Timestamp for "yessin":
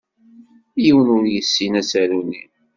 1.33-1.73